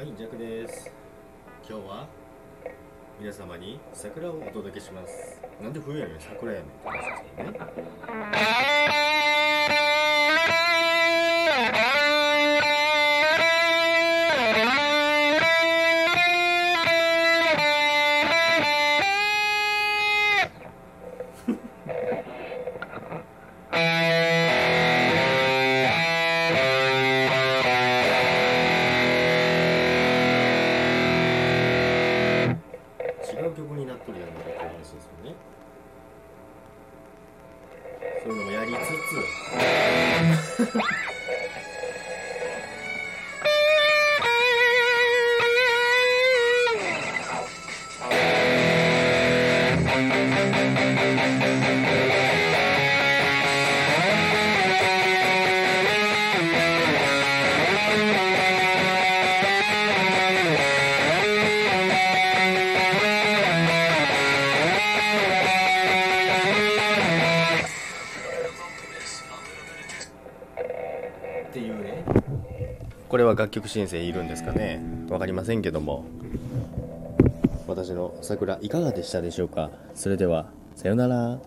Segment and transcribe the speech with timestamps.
[0.00, 0.90] はい、ジャクです。
[1.68, 2.06] 今日は
[3.20, 5.38] 皆様に桜をお届けします。
[5.62, 7.58] なんで冬やねん桜やねんって話ですけどね。
[33.40, 35.34] あの曲になっとるやんかっていう話ですよね。
[38.22, 38.76] そういうのもやりつ
[40.68, 40.70] つ、
[71.50, 72.04] っていうね。
[73.08, 74.80] これは楽曲申請いるんですかね？
[75.08, 76.04] 分かりませんけども。
[77.66, 79.70] 私の桜いかがでしたでしょうか？
[79.94, 81.40] それでは、さようなら。